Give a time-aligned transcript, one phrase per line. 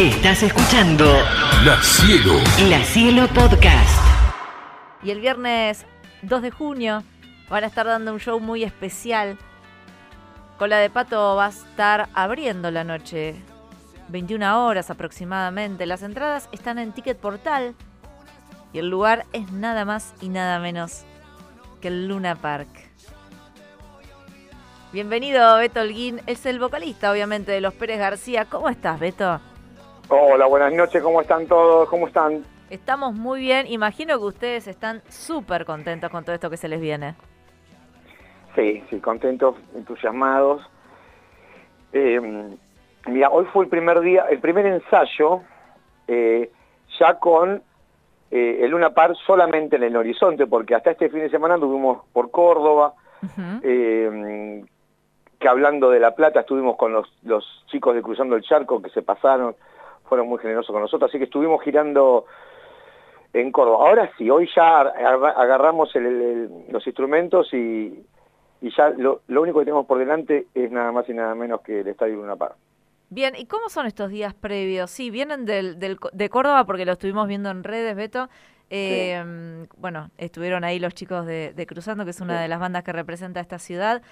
[0.00, 1.04] Estás escuchando
[1.62, 2.32] La Cielo.
[2.70, 4.00] La Cielo Podcast.
[5.02, 5.84] Y el viernes
[6.22, 7.04] 2 de junio
[7.50, 9.36] van a estar dando un show muy especial.
[10.58, 13.34] Cola de Pato va a estar abriendo la noche,
[14.08, 15.84] 21 horas aproximadamente.
[15.84, 17.74] Las entradas están en Ticket Portal
[18.72, 21.02] y el lugar es nada más y nada menos
[21.82, 22.70] que el Luna Park.
[24.94, 28.46] Bienvenido Beto Holguín, es el vocalista obviamente de Los Pérez García.
[28.46, 29.42] ¿Cómo estás Beto?
[30.12, 31.88] Hola, buenas noches, ¿cómo están todos?
[31.88, 32.44] ¿Cómo están?
[32.68, 36.80] Estamos muy bien, imagino que ustedes están súper contentos con todo esto que se les
[36.80, 37.14] viene.
[38.56, 40.68] Sí, sí, contentos, entusiasmados.
[41.92, 42.20] Eh,
[43.06, 45.42] mira, hoy fue el primer día, el primer ensayo,
[46.08, 46.50] eh,
[46.98, 47.62] ya con
[48.32, 52.04] eh, el Luna Par solamente en el horizonte, porque hasta este fin de semana estuvimos
[52.12, 52.94] por Córdoba,
[53.62, 54.64] eh,
[55.38, 58.90] que hablando de La Plata estuvimos con los, los chicos de Cruzando el Charco que
[58.90, 59.54] se pasaron,
[60.10, 62.26] fueron muy generosos con nosotros, así que estuvimos girando
[63.32, 63.88] en Córdoba.
[63.88, 68.04] Ahora sí, hoy ya agarramos el, el, los instrumentos y,
[68.60, 71.60] y ya lo, lo, único que tenemos por delante es nada más y nada menos
[71.60, 72.56] que el Estadio Luna Par.
[73.08, 74.90] Bien, ¿y cómo son estos días previos?
[74.90, 78.28] Sí, vienen del, del, de Córdoba porque lo estuvimos viendo en redes, Beto.
[78.68, 79.20] Eh,
[79.62, 79.68] sí.
[79.78, 82.42] Bueno, estuvieron ahí los chicos de, de Cruzando, que es una sí.
[82.42, 84.02] de las bandas que representa esta ciudad.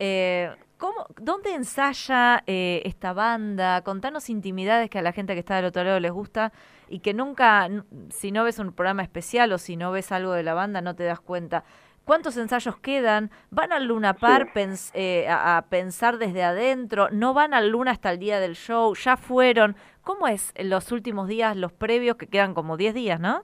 [0.00, 3.82] Eh, ¿cómo, ¿Dónde ensaya eh, esta banda?
[3.82, 6.52] Contanos intimidades que a la gente que está del otro lado les gusta
[6.88, 7.68] y que nunca,
[8.10, 10.94] si no ves un programa especial o si no ves algo de la banda, no
[10.94, 11.64] te das cuenta.
[12.04, 13.30] ¿Cuántos ensayos quedan?
[13.50, 14.26] ¿Van al Luna sí.
[14.52, 17.08] pens eh, a, a, pensar desde adentro?
[17.10, 18.94] ¿No van al Luna hasta el día del show?
[18.94, 19.74] ¿Ya fueron?
[20.02, 23.42] ¿Cómo es en los últimos días, los previos, que quedan como 10 días, no?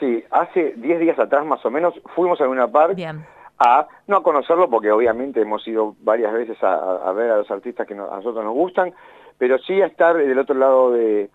[0.00, 2.94] Sí, hace 10 días atrás más o menos fuimos al Luna Park.
[2.94, 3.26] Bien
[3.58, 7.50] a no a conocerlo porque obviamente hemos ido varias veces a, a ver a los
[7.50, 8.92] artistas que no, a nosotros nos gustan,
[9.38, 11.30] pero sí a estar del otro lado de,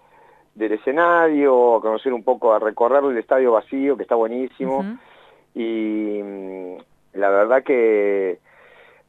[0.56, 4.84] del escenario, a conocer un poco, a recorrer el estadio vacío, que está buenísimo, uh
[4.84, 4.98] -huh.
[5.56, 6.78] y mm,
[7.14, 8.40] la verdad que,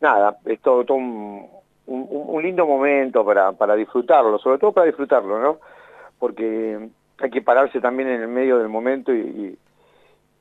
[0.01, 1.49] nada, es todo, todo un,
[1.87, 5.59] un, un, lindo momento para, para disfrutarlo, sobre todo para disfrutarlo, ¿no?
[6.19, 6.89] Porque
[7.19, 9.19] hay que pararse también en el medio del momento y,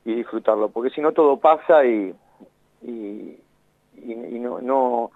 [0.04, 2.14] y, y disfrutarlo, porque si no todo pasa y
[2.82, 3.38] y,
[3.96, 5.10] y, no, no,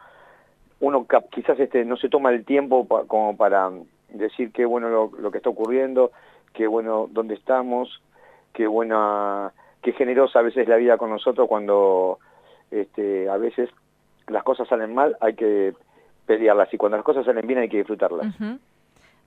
[0.80, 3.70] uno quizás este no se toma el tiempo pa, como para
[4.10, 6.12] decir qué bueno lo, que está ocurriendo,
[6.52, 8.02] qué bueno dónde estamos,
[8.52, 12.18] qué buena, qué generosa a veces la vida con nosotros cuando
[12.70, 13.70] este, a veces
[14.28, 15.74] las cosas salen mal, hay que
[16.26, 18.34] pelearlas y cuando las cosas salen bien hay que disfrutarlas.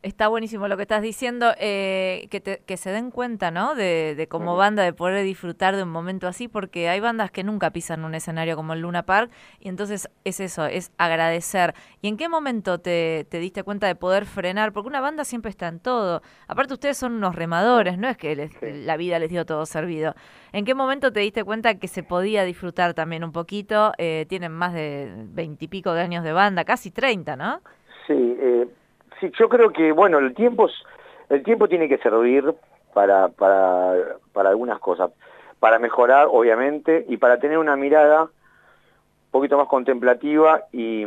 [0.04, 3.74] Está buenísimo lo que estás diciendo, eh, que, te, que se den cuenta, ¿no?
[3.74, 7.44] De, de como banda, de poder disfrutar de un momento así, porque hay bandas que
[7.44, 11.74] nunca pisan un escenario como el Luna Park, y entonces es eso, es agradecer.
[12.02, 14.72] ¿Y en qué momento te, te diste cuenta de poder frenar?
[14.72, 16.22] Porque una banda siempre está en todo.
[16.48, 18.84] Aparte ustedes son unos remadores, no es que les, sí.
[18.86, 20.14] la vida les dio todo servido.
[20.54, 23.92] ¿En qué momento te diste cuenta que se podía disfrutar también un poquito?
[23.98, 27.62] Eh, tienen más de veintipico de años de banda, casi treinta, ¿no?
[28.06, 28.68] Sí, eh
[29.20, 30.70] Sí, yo creo que, bueno, el tiempo,
[31.30, 32.54] el tiempo tiene que servir
[32.94, 35.12] para, para, para algunas cosas.
[35.60, 41.02] Para mejorar, obviamente, y para tener una mirada un poquito más contemplativa y,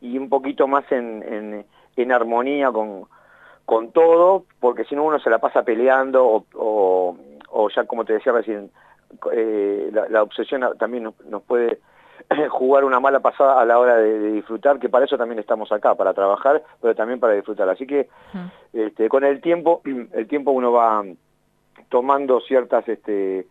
[0.00, 1.64] y un poquito más en,
[1.96, 3.04] en, armonía con,
[3.66, 7.16] con todo, porque si no uno se la pasa peleando o,
[7.50, 8.70] o, ya como te decía recién,
[9.32, 11.78] eh, la, obsesión también nos puede
[12.50, 15.70] jugar una mala pasada a la hora de, de, disfrutar, que para eso también estamos
[15.72, 17.68] acá, para trabajar, pero también para disfrutar.
[17.68, 18.86] Así que uh -huh.
[18.86, 19.82] este, con el tiempo,
[20.12, 21.04] el tiempo uno va
[21.88, 23.46] tomando ciertas este,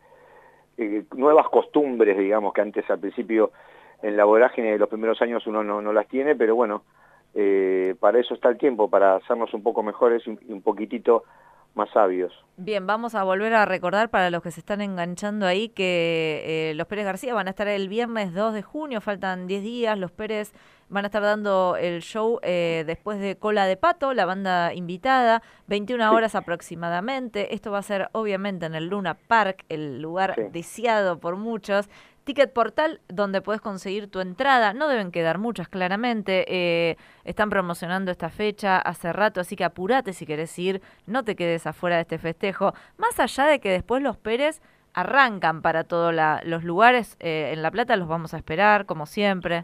[0.77, 3.51] eh, nuevas costumbres, digamos, que antes al principio
[4.01, 6.83] en la vorágine de los primeros años uno no, no las tiene, pero bueno,
[7.35, 11.25] eh, para eso está el tiempo, para hacernos un poco mejores y un poquitito
[11.75, 12.33] más sabios.
[12.57, 16.73] Bien, vamos a volver a recordar para los que se están enganchando ahí que eh,
[16.75, 20.11] los Pérez García van a estar el viernes 2 de junio, faltan 10 días, los
[20.11, 20.51] Pérez
[20.89, 25.41] van a estar dando el show eh, después de Cola de Pato, la banda invitada,
[25.67, 27.53] 21 horas aproximadamente.
[27.53, 30.41] Esto va a ser obviamente en el Luna Park, el lugar sí.
[30.51, 31.89] deseado por muchos.
[32.29, 34.71] Ticket Portal, donde puedes conseguir tu entrada.
[34.75, 36.45] No deben quedar muchas, claramente.
[36.47, 40.79] Eh, están promocionando esta fecha hace rato, así que apúrate si querés ir.
[41.07, 42.73] No te quedes afuera de este festejo.
[42.99, 44.61] Más allá de que después los Pérez
[44.93, 47.17] arrancan para todos los lugares.
[47.19, 49.63] Eh, en La Plata los vamos a esperar, como siempre.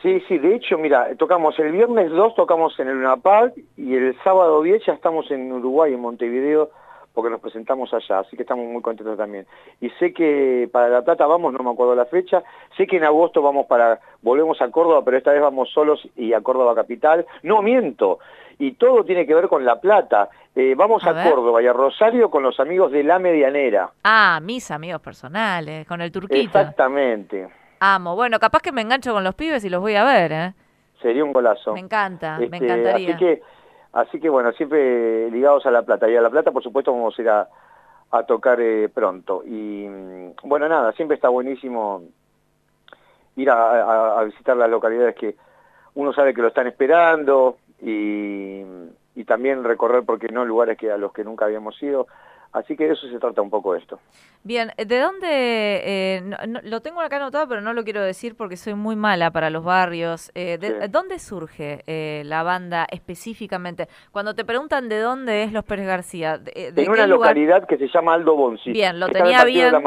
[0.00, 3.96] Sí, sí, de hecho, mira, tocamos el viernes 2, tocamos en el Luna Park y
[3.96, 6.70] el sábado 10 ya estamos en Uruguay, en Montevideo,
[7.18, 9.44] porque nos presentamos allá, así que estamos muy contentos también.
[9.80, 12.44] Y sé que para La Plata vamos, no me acuerdo la fecha,
[12.76, 16.32] sé que en agosto vamos para, volvemos a Córdoba, pero esta vez vamos solos y
[16.32, 17.26] a Córdoba Capital.
[17.42, 18.20] No, miento,
[18.56, 20.28] y todo tiene que ver con La Plata.
[20.54, 23.90] Eh, vamos a, Córdoba y a Rosario con los amigos de La Medianera.
[24.04, 26.40] Ah, mis amigos personales, con el turquito.
[26.40, 27.48] Exactamente.
[27.80, 28.14] Amo.
[28.14, 30.54] Bueno, capaz que me engancho con los pibes y los voy a ver, ¿eh?
[31.02, 31.74] Sería un golazo.
[31.74, 33.16] Me encanta, me este, encantaría.
[33.16, 33.42] Así que
[33.92, 36.08] Así que bueno, siempre ligados a La Plata.
[36.08, 37.48] Y a La Plata, por supuesto, vamos a ir a,
[38.26, 39.42] tocar eh, pronto.
[39.44, 42.02] Y mm, bueno, nada, siempre está buenísimo
[43.36, 45.36] ir a, visitar las localidades que
[45.94, 48.62] uno sabe que lo están esperando y,
[49.14, 52.06] y también recorrer, porque no, lugares que a los que nunca habíamos ido.
[52.52, 54.00] Así que de eso se trata un poco esto.
[54.42, 55.28] Bien, ¿de dónde?
[55.28, 56.22] Eh,
[56.62, 59.64] lo tengo acá anotado, pero no lo quiero decir porque soy muy mala para los
[59.64, 60.32] barrios.
[60.34, 63.88] Eh, de, ¿Dónde surge eh, la banda específicamente?
[64.12, 66.38] Cuando te preguntan de dónde es Los Pérez García.
[66.38, 68.72] De, en una localidad que se llama Aldo Bonzi.
[68.72, 69.70] Bien, lo tenía bien.
[69.72, 69.80] La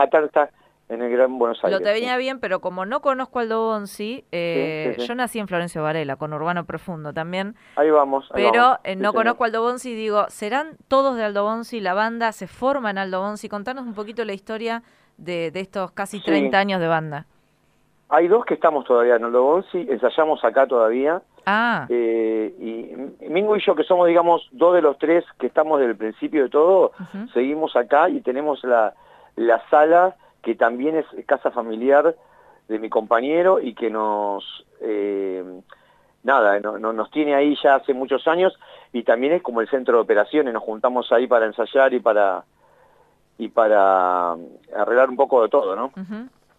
[0.91, 1.79] en el Gran Buenos Aires.
[1.79, 5.81] Lo te venía bien, pero como no conozco Aldo Bonzi, eh, yo nací en Florencio
[5.81, 7.55] Varela, con Urbano Profundo también.
[7.77, 8.29] Ahí vamos.
[8.33, 11.79] pero eh, no conozco Aldo Bonzi, digo, ¿serán todos de Aldo Bonzi?
[11.79, 13.47] ¿La banda se forma en Aldo Bonzi?
[13.47, 14.83] Contanos un poquito la historia
[15.17, 17.25] de, estos casi 30 años de banda.
[18.09, 21.21] Hay dos que estamos todavía en Aldo Bonzi, ensayamos acá todavía.
[21.45, 21.85] Ah.
[21.87, 25.91] Eh, y Mingo y yo, que somos, digamos, dos de los tres que estamos desde
[25.91, 26.91] el principio de todo,
[27.33, 28.93] seguimos acá y tenemos la,
[29.37, 32.15] la sala que también es casa familiar
[32.67, 35.43] de mi compañero y que nos, eh,
[36.23, 38.57] nada, no, nos tiene ahí ya hace muchos años
[38.93, 42.43] y también es como el centro de operaciones, nos juntamos ahí para ensayar y para
[43.37, 44.33] y para
[44.75, 45.91] arreglar un poco de todo, ¿no?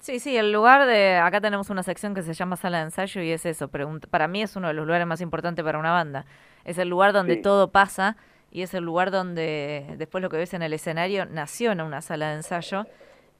[0.00, 1.14] Sí, sí, el lugar de...
[1.16, 3.68] Acá tenemos una sección que se llama sala de ensayo y es eso.
[4.10, 6.24] Para mí es uno de los lugares más importantes para una banda.
[6.64, 8.16] Es el lugar donde todo pasa
[8.50, 12.00] y es el lugar donde después lo que ves en el escenario nació en una
[12.00, 12.84] sala de ensayo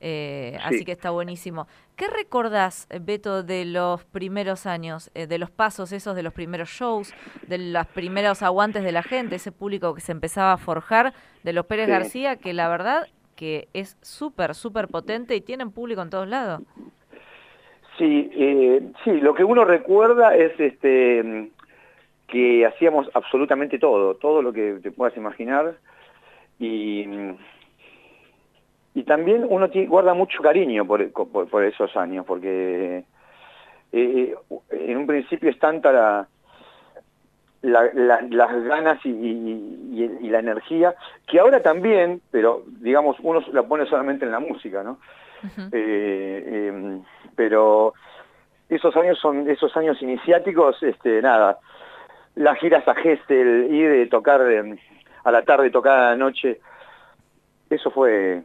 [0.05, 1.69] eh, así que está buenísimo.
[1.95, 6.69] ¿Qué recordás, Beto, de los primeros años, eh, de los pasos esos, de los primeros
[6.69, 7.15] shows,
[7.47, 11.13] de los primeros aguantes de la gente, ese público que se empezaba a forjar,
[11.45, 13.07] de los Pérez García, que la verdad
[13.37, 16.63] que es súper, súper potente y tienen público en todos lados?
[17.97, 21.51] Sí, eh, sí, lo que uno recuerda es este
[22.27, 25.77] que hacíamos absolutamente todo, todo lo que te puedas imaginar
[26.59, 27.05] y
[28.95, 33.05] y también uno guarda mucho cariño por, por, esos años, porque eh,
[33.93, 34.35] eh,
[34.71, 36.29] en un principio es tanta
[37.63, 40.95] la, las ganas y, la energía,
[41.27, 44.99] que ahora también, pero digamos, uno la pone solamente en la música, ¿no?
[45.73, 47.03] Eh, em,
[47.35, 47.95] pero
[48.69, 51.59] esos años son esos años iniciáticos, este, nada,
[52.37, 54.79] las giras a Gestel, ir de tocar em,
[55.25, 56.61] a la tarde, tocar a la noche,
[57.75, 58.43] eso fue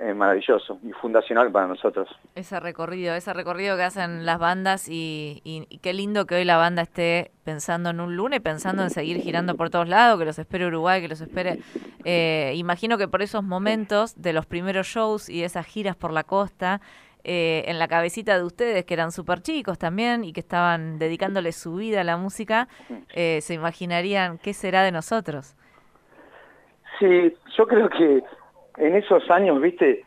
[0.00, 2.08] eh, maravilloso y fundacional para nosotros.
[2.34, 5.42] Ese recorrido, ese recorrido que hacen las bandas y,
[5.82, 9.56] qué lindo que hoy la banda esté pensando en un lunes, pensando en seguir girando
[9.56, 11.58] por todos lados, que los espere Uruguay, que los espere.
[12.04, 16.24] Eh, imagino que por esos momentos de los primeros shows y esas giras por la
[16.24, 16.80] costa,
[17.24, 21.52] eh, en la cabecita de ustedes, que eran súper chicos también y que estaban dedicándole
[21.52, 22.68] su vida a la música,
[23.08, 25.56] se imaginarían qué será de nosotros.
[26.98, 28.22] Sí, yo creo que
[28.76, 30.04] en esos años, viste,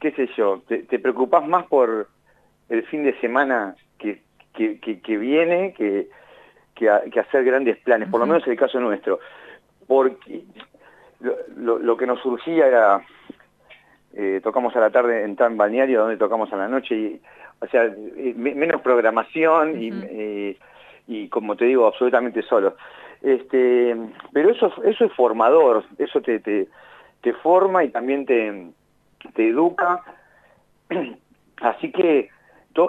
[0.00, 2.08] qué sé yo, te, te preocupás más por
[2.68, 4.22] el fin de semana que,
[4.54, 6.08] que, que, viene que,
[6.74, 9.20] que, hacer grandes planes, por lo menos en el caso nuestro.
[9.86, 10.42] Porque
[11.56, 13.02] lo, lo, que nos surgía era,
[14.14, 17.20] eh, tocamos a la tarde en tan balneario, donde tocamos a la noche, y,
[17.60, 20.58] o sea, eh, menos programación y, eh,
[21.06, 22.76] y, como te digo, absolutamente solo.
[23.20, 23.96] Este,
[24.32, 26.66] pero eso, eso es formador, eso te, te
[27.22, 28.70] te forma y también te,
[29.34, 30.02] te educa.
[31.62, 32.18] Así que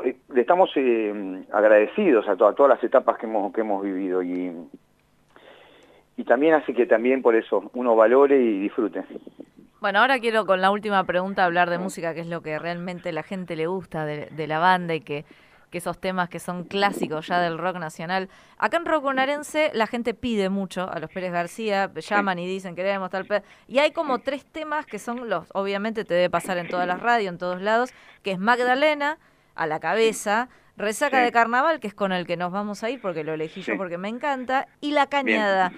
[0.03, 4.51] eh, le estamos eh, agradecidos a, todas las etapas que hemos, que hemos vivido y,
[6.17, 9.03] y también hace que también por eso uno valore y disfrute.
[9.79, 13.11] Bueno, ahora quiero con la última pregunta hablar de música, que es lo que realmente
[13.11, 15.25] la gente le gusta de la banda y que
[15.73, 18.29] que esos temas que son clásicos ya del rock nacional.
[18.59, 22.75] Acá en Rock Bonaerense la gente pide mucho a los Pérez García, llaman y dicen
[22.75, 23.25] queremos tal
[23.67, 26.99] Y hay como tres temas que son los, obviamente te debe pasar en todas las
[26.99, 27.89] radios, en todos lados,
[28.21, 29.17] que es Magdalena,
[29.55, 33.01] a la cabeza, Resaca de Carnaval, que es con el que nos vamos a ir
[33.01, 35.71] porque lo elegí yo porque me encanta, y La Cañada.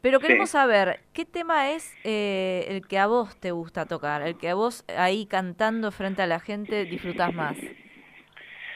[0.00, 4.22] Pero queremos saber, ¿qué tema es eh, el que a vos te gusta tocar?
[4.22, 7.56] El que a vos ahí cantando frente a la gente disfrutás más.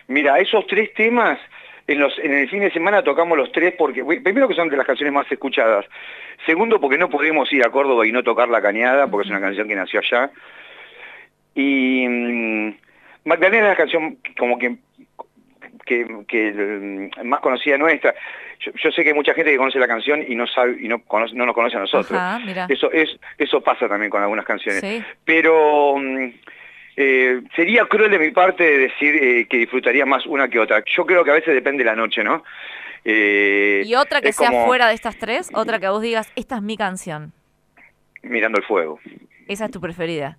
[0.08, 1.38] Mira, esos tres temas
[1.87, 4.76] en, los, en el fin de semana tocamos los tres porque, primero que son de
[4.76, 5.87] las canciones más escuchadas,
[6.46, 9.40] segundo porque no podemos ir a Córdoba y no tocar La Cañada, porque es una
[9.40, 10.30] canción que nació allá,
[11.54, 12.76] y mm,
[13.25, 14.76] Magdalena es la canción como que
[15.84, 18.14] que, mm, más conocida nuestra.
[18.61, 21.02] Yo, sé que hay mucha gente que conoce la canción y no sabe y no,
[21.34, 22.18] no nos conoce a nosotros.
[22.68, 24.82] eso es eso pasa también con algunas canciones.
[25.25, 26.30] Pero mm,
[26.96, 30.82] eh, sería cruel de mi parte decir eh, que disfrutaría más una que otra.
[30.86, 32.44] Yo creo que a veces depende de la noche, ¿no?
[33.04, 35.50] Eh, ¿Y otra que sea fuera de estas tres?
[35.52, 37.32] Otra que vos digas, esta es mi canción.
[38.22, 39.00] Mirando el fuego.
[39.48, 40.38] Esa es tu preferida.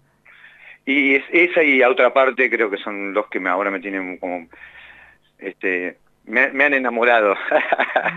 [0.85, 4.17] Y esa y a otra parte creo que son los que me, ahora me tienen
[4.17, 4.47] como
[5.39, 7.36] este, me, han enamorado.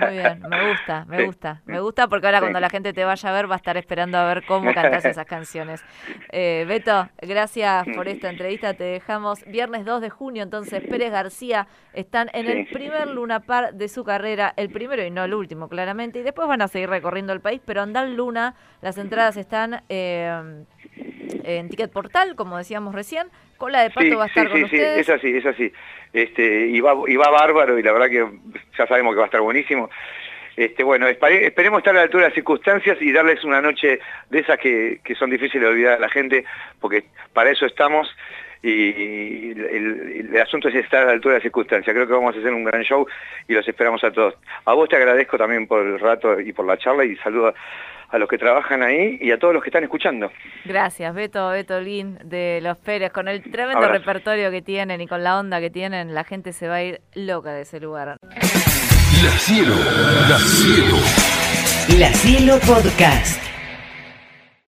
[0.01, 3.29] Muy bien, me gusta, me gusta, me gusta porque ahora cuando la gente te vaya
[3.29, 5.85] a ver va a estar esperando a ver cómo cantas esas canciones.
[6.31, 11.67] Eh, Beto, gracias por esta entrevista, te dejamos viernes 2 de junio, entonces Pérez García
[11.93, 15.69] están en el primer Luna Par de su carrera, el primero y no el último
[15.69, 19.83] claramente, y después van a seguir recorriendo el país, pero Andal Luna, las entradas están...
[19.89, 20.65] Eh,
[21.45, 23.29] en Ticket Portal, como decíamos recién.
[23.57, 24.95] Cola de Pato va a estar sí, con sí, ustedes.
[24.95, 25.73] Sí, es así, es así.
[26.13, 28.27] Este, y, va, y va bárbaro y la verdad que
[28.77, 29.91] ya sabemos que va a estar buenísimo.
[30.57, 34.39] Este, bueno, esperemos estar a la altura de las circunstancias y darles una noche de
[34.41, 36.45] esas que, que son difíciles de olvidar a la gente,
[36.81, 38.09] porque para eso estamos
[38.63, 41.95] y el, el, asunto es estar a la altura de las circunstancias.
[41.95, 43.07] Creo que vamos a hacer un gran show
[43.47, 44.35] y los esperamos a todos.
[44.65, 47.55] A vos te agradezco también por el rato y por la charla y saludo
[48.11, 50.33] a los que trabajan ahí y a todos los que están escuchando.
[50.65, 53.13] Gracias, Beto, Beto Lin de Los Pérez.
[53.13, 56.69] Con el tremendo repertorio que tienen y con la onda que tienen, la gente se
[56.69, 58.17] va a ir loca de ese lugar.
[59.23, 59.75] La Cielo,
[60.29, 60.97] La Cielo.
[61.99, 63.48] La Cielo Podcast.